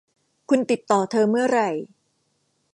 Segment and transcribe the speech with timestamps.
[0.49, 1.69] คุณติดต่อเธอเมื่อไหร่